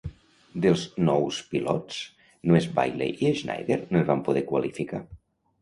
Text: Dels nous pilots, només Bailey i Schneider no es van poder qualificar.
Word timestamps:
Dels 0.63 0.85
nous 1.09 1.41
pilots, 1.51 1.99
només 2.47 2.69
Bailey 2.79 3.15
i 3.29 3.33
Schneider 3.43 3.79
no 3.85 4.03
es 4.03 4.09
van 4.11 4.25
poder 4.31 4.45
qualificar. 4.55 5.05